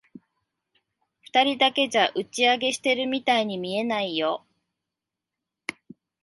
[1.27, 4.47] 二人だけじゃ、打ち上げしてるみたいに見えないよ。